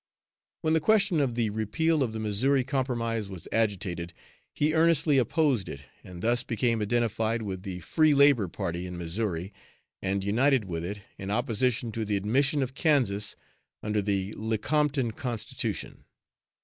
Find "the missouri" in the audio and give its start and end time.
2.11-2.63